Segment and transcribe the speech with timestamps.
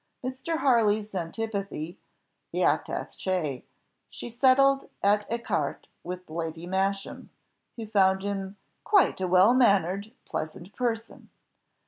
[0.23, 0.57] Mr.
[0.57, 1.99] Harley's antipathy,
[2.51, 3.61] the attaché,
[4.09, 7.29] she settled at ecartê with Lady Masham,
[7.75, 11.29] who found him "quite a well mannered, pleasant person."